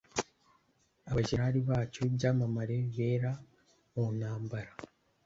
[1.09, 3.31] abajenerali bacu b'ibyamamare bera
[3.93, 4.71] mu ntambara